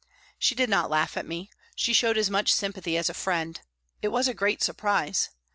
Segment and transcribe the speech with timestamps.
[0.39, 3.61] She did not laugh at me, she showed as much sympathy as a friend.
[4.01, 5.29] It was a great surprise.